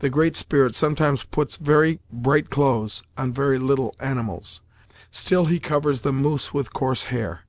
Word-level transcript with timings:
The 0.00 0.10
Great 0.10 0.36
Spirit 0.36 0.74
sometimes 0.74 1.24
puts 1.24 1.56
very 1.56 2.00
bright 2.12 2.50
clothes 2.50 3.02
on 3.16 3.32
very 3.32 3.58
little 3.58 3.96
animals. 3.98 4.60
Still 5.10 5.46
He 5.46 5.58
covers 5.58 6.02
the 6.02 6.12
Moose 6.12 6.52
with 6.52 6.74
coarse 6.74 7.04
hair. 7.04 7.44